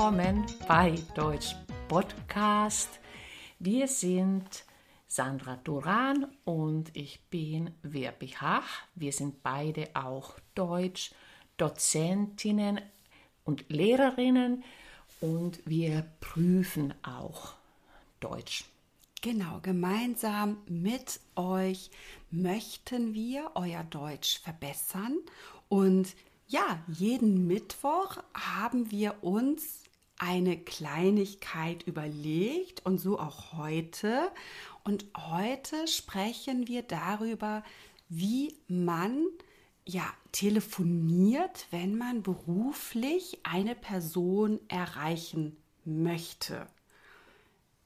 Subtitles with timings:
[0.00, 1.54] willkommen bei Deutsch
[1.86, 2.88] Podcast.
[3.58, 4.64] Wir sind
[5.06, 8.66] Sandra Duran und ich bin Wirbi Hach.
[8.94, 11.10] Wir sind beide auch Deutsch
[11.58, 12.80] Dozentinnen
[13.44, 14.64] und Lehrerinnen
[15.20, 17.52] und wir prüfen auch
[18.20, 18.64] Deutsch.
[19.20, 21.90] Genau, gemeinsam mit euch
[22.30, 25.18] möchten wir euer Deutsch verbessern.
[25.68, 26.16] Und
[26.48, 29.89] ja, jeden Mittwoch haben wir uns
[30.20, 34.30] eine Kleinigkeit überlegt und so auch heute.
[34.84, 37.64] Und heute sprechen wir darüber,
[38.10, 39.24] wie man
[39.86, 46.66] ja telefoniert, wenn man beruflich eine Person erreichen möchte.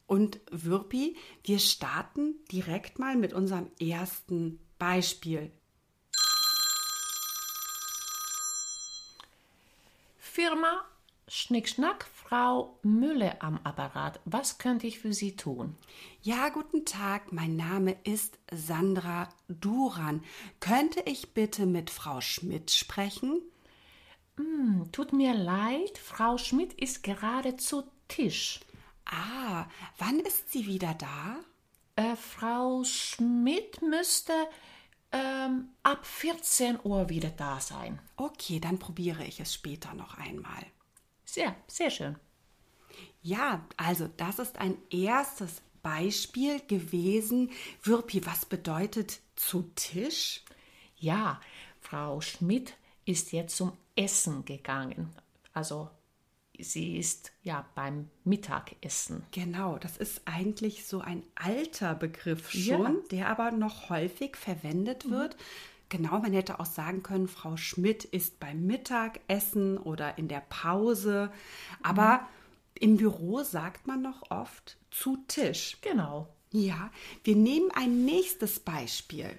[0.08, 5.52] Und Würpi, wir starten direkt mal mit unserem ersten Beispiel.
[10.18, 10.84] Firma
[11.26, 14.20] Schnickschnack, Frau Mülle am Apparat.
[14.26, 15.76] Was könnte ich für Sie tun?
[16.22, 17.32] Ja, guten Tag.
[17.32, 20.22] Mein Name ist Sandra Duran.
[20.60, 23.40] Könnte ich bitte mit Frau Schmidt sprechen?
[24.36, 28.60] Hm, tut mir leid, Frau Schmidt ist gerade zu Tisch.
[29.06, 29.66] Ah,
[29.98, 31.36] wann ist sie wieder da?
[31.96, 34.32] Äh, Frau Schmidt müsste
[35.12, 38.00] ähm, ab 14 Uhr wieder da sein.
[38.16, 40.66] Okay, dann probiere ich es später noch einmal.
[41.34, 42.14] Sehr, sehr schön.
[43.20, 47.50] Ja, also das ist ein erstes Beispiel gewesen.
[47.82, 50.44] Würpi, was bedeutet zu Tisch?
[50.96, 51.40] Ja,
[51.80, 52.74] Frau Schmidt
[53.04, 55.12] ist jetzt zum Essen gegangen.
[55.52, 55.90] Also
[56.56, 59.26] sie ist ja beim Mittagessen.
[59.32, 63.08] Genau, das ist eigentlich so ein alter Begriff schon, ja.
[63.10, 65.34] der aber noch häufig verwendet wird.
[65.34, 65.42] Mhm.
[65.96, 71.30] Genau, man hätte auch sagen können, Frau Schmidt ist beim Mittagessen oder in der Pause.
[71.84, 72.26] Aber mhm.
[72.80, 75.78] im Büro sagt man noch oft zu Tisch.
[75.82, 76.26] Genau.
[76.50, 76.90] Ja,
[77.22, 79.38] wir nehmen ein nächstes Beispiel.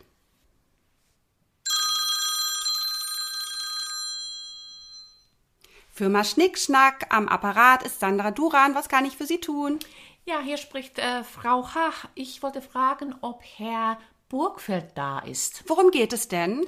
[5.92, 8.76] Firma Schnickschnack am Apparat ist Sandra Duran.
[8.76, 9.80] Was kann ich für Sie tun?
[10.24, 12.08] Ja, hier spricht äh, Frau Hach.
[12.16, 13.98] Ich wollte fragen, ob Herr
[14.30, 15.64] Burgfeld da ist.
[15.68, 16.66] Worum geht es denn?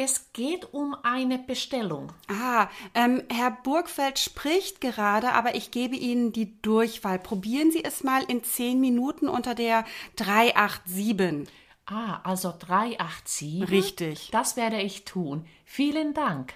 [0.00, 2.12] Es geht um eine Bestellung.
[2.28, 7.18] Ah, ähm, Herr Burgfeld spricht gerade, aber ich gebe Ihnen die Durchwahl.
[7.18, 9.84] Probieren Sie es mal in zehn Minuten unter der
[10.14, 11.52] 387.
[11.86, 13.70] Ah, also 387?
[13.70, 14.28] Richtig.
[14.30, 15.46] Das werde ich tun.
[15.64, 16.54] Vielen Dank.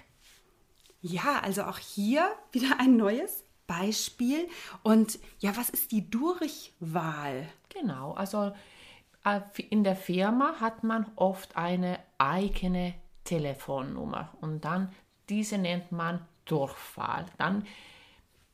[1.01, 4.47] Ja, also auch hier wieder ein neues Beispiel.
[4.83, 7.49] Und ja, was ist die Durchwahl?
[7.67, 8.53] Genau, also
[9.69, 14.89] in der Firma hat man oft eine eigene Telefonnummer und dann
[15.29, 17.25] diese nennt man Durchwahl.
[17.37, 17.65] Dann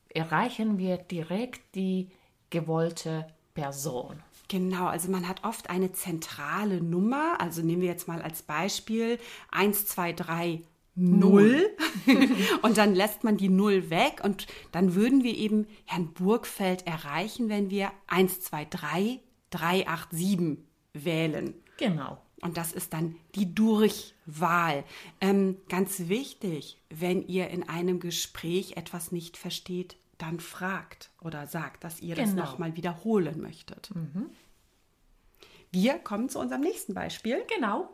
[0.10, 2.12] erreichen wir direkt die
[2.50, 4.22] gewollte Person.
[4.48, 7.40] Genau, also man hat oft eine zentrale Nummer.
[7.40, 9.20] Also nehmen wir jetzt mal als Beispiel
[9.52, 10.66] 123
[10.96, 11.66] Null.
[12.62, 17.48] und dann lässt man die Null weg und dann würden wir eben Herrn Burgfeld erreichen,
[17.48, 21.54] wenn wir 123 387 wählen.
[21.78, 22.18] Genau.
[22.42, 24.84] Und das ist dann die Durchwahl.
[25.20, 31.84] Ähm, ganz wichtig, wenn ihr in einem Gespräch etwas nicht versteht, dann fragt oder sagt,
[31.84, 32.28] dass ihr genau.
[32.28, 33.94] das nochmal wiederholen möchtet.
[33.94, 34.30] Mhm.
[35.72, 37.44] Wir kommen zu unserem nächsten Beispiel.
[37.56, 37.90] Genau.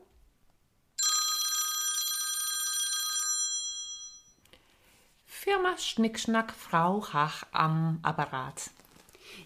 [5.26, 8.72] Firma Schnickschnack Frau Hach am Apparat.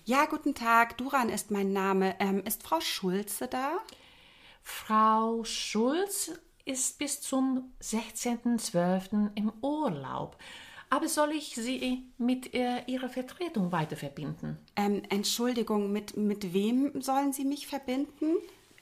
[0.06, 0.98] Ja, guten Tag.
[0.98, 2.16] Duran ist mein Name.
[2.20, 3.78] Ähm, ist Frau Schulze da?
[4.62, 6.32] Frau Schulz
[6.66, 9.32] ist bis zum 16.12.
[9.36, 10.38] im Urlaub.
[10.90, 14.58] Aber soll ich Sie mit äh, Ihrer Vertretung weiter verbinden?
[14.76, 18.36] Ähm, Entschuldigung, mit, mit wem sollen Sie mich verbinden?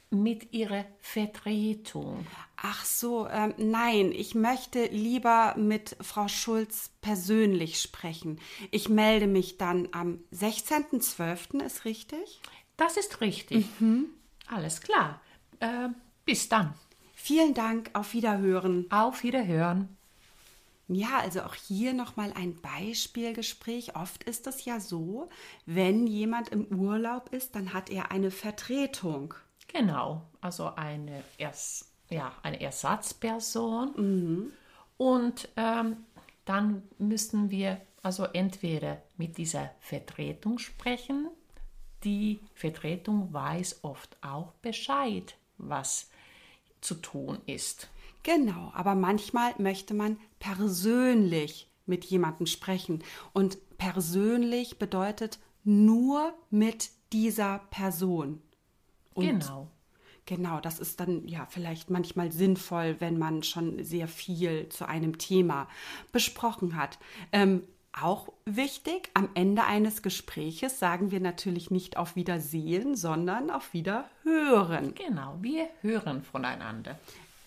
[0.09, 2.25] Mit Ihrer Vertretung.
[2.56, 8.39] Ach so, ähm, nein, ich möchte lieber mit Frau Schulz persönlich sprechen.
[8.71, 12.42] Ich melde mich dann am 16.12., ist richtig?
[12.77, 13.65] Das ist richtig.
[13.80, 14.06] Mhm.
[14.48, 15.21] Alles klar.
[15.59, 15.89] Äh,
[16.25, 16.74] bis dann.
[17.13, 18.89] Vielen Dank, auf Wiederhören.
[18.89, 19.98] Auf Wiederhören.
[20.88, 23.95] Ja, also auch hier nochmal ein Beispielgespräch.
[23.98, 25.27] Oft ist es ja so,
[25.65, 29.33] wenn jemand im Urlaub ist, dann hat er eine Vertretung.
[29.78, 33.94] Genau, also eine erst ja, eine Ersatzperson.
[33.96, 34.52] Mhm.
[34.98, 35.98] Und ähm,
[36.46, 41.28] dann müssen wir also entweder mit dieser Vertretung sprechen.
[42.04, 46.10] Die Vertretung weiß oft auch Bescheid, was
[46.82, 47.90] zu tun ist.
[48.24, 53.04] Genau, aber manchmal möchte man persönlich mit jemandem sprechen.
[53.34, 58.42] Und persönlich bedeutet nur mit dieser Person.
[59.18, 59.68] Und genau.
[60.28, 65.18] Genau, das ist dann ja vielleicht manchmal sinnvoll, wenn man schon sehr viel zu einem
[65.18, 65.69] Thema
[66.12, 67.00] besprochen hat.
[67.31, 73.74] Ähm, auch wichtig, am Ende eines Gespräches sagen wir natürlich nicht auf Wiedersehen, sondern auf
[73.74, 74.94] Wiederhören.
[74.96, 77.00] Genau, wir hören voneinander.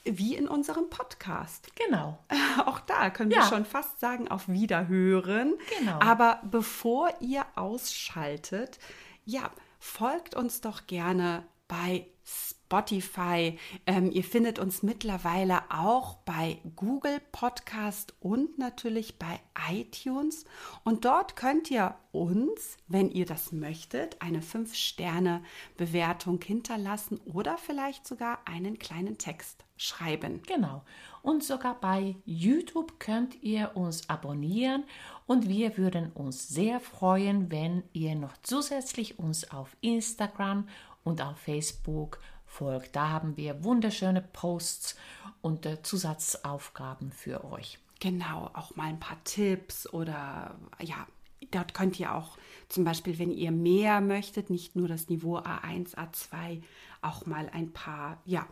[0.04, 1.70] Wie in unserem Podcast.
[1.76, 2.18] Genau.
[2.64, 5.52] Auch da können wir schon fast sagen, auf Wiederhören.
[5.78, 6.00] Genau.
[6.00, 8.78] Aber bevor ihr ausschaltet,
[9.26, 13.56] ja, folgt uns doch gerne bei Spotify.
[13.86, 19.38] Ähm, ihr findet uns mittlerweile auch bei Google Podcast und natürlich bei
[19.70, 20.44] iTunes.
[20.82, 28.40] Und dort könnt ihr uns, wenn ihr das möchtet, eine 5-Sterne-Bewertung hinterlassen oder vielleicht sogar
[28.46, 30.42] einen kleinen Text schreiben.
[30.46, 30.82] Genau.
[31.22, 34.84] Und sogar bei YouTube könnt ihr uns abonnieren
[35.26, 40.66] und wir würden uns sehr freuen, wenn ihr noch zusätzlich uns auf Instagram
[41.04, 42.96] und auf Facebook folgt.
[42.96, 44.96] Da haben wir wunderschöne Posts
[45.40, 47.78] und äh, Zusatzaufgaben für euch.
[48.00, 51.06] Genau, auch mal ein paar Tipps oder ja,
[51.50, 52.38] dort könnt ihr auch
[52.68, 56.62] zum Beispiel, wenn ihr mehr möchtet, nicht nur das Niveau A1, A2,
[57.02, 58.46] auch mal ein paar, ja,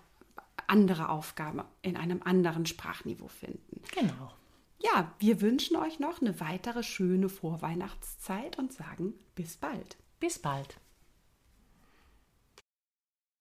[0.66, 3.82] andere Aufgaben in einem anderen Sprachniveau finden.
[3.94, 4.32] Genau.
[4.80, 9.96] Ja, wir wünschen euch noch eine weitere schöne Vorweihnachtszeit und sagen bis bald.
[10.20, 10.78] Bis bald.